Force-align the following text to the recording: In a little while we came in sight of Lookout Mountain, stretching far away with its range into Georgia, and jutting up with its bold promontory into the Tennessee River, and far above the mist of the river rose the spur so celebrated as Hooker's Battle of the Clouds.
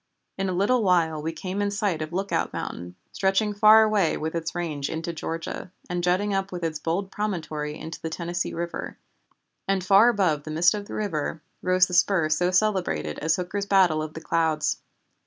In 0.35 0.49
a 0.49 0.53
little 0.53 0.81
while 0.81 1.21
we 1.21 1.31
came 1.31 1.61
in 1.61 1.69
sight 1.69 2.01
of 2.01 2.11
Lookout 2.11 2.51
Mountain, 2.53 2.95
stretching 3.11 3.53
far 3.53 3.83
away 3.83 4.17
with 4.17 4.33
its 4.33 4.55
range 4.55 4.89
into 4.89 5.13
Georgia, 5.13 5.71
and 5.91 6.03
jutting 6.03 6.33
up 6.33 6.51
with 6.51 6.63
its 6.63 6.79
bold 6.79 7.11
promontory 7.11 7.77
into 7.77 8.01
the 8.01 8.09
Tennessee 8.09 8.51
River, 8.55 8.97
and 9.67 9.83
far 9.83 10.09
above 10.09 10.41
the 10.41 10.49
mist 10.49 10.73
of 10.73 10.87
the 10.87 10.95
river 10.95 11.43
rose 11.61 11.85
the 11.85 11.93
spur 11.93 12.29
so 12.29 12.49
celebrated 12.49 13.19
as 13.19 13.35
Hooker's 13.35 13.67
Battle 13.67 14.01
of 14.01 14.15
the 14.15 14.21
Clouds. 14.21 14.79